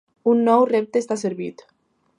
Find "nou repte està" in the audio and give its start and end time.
0.47-1.19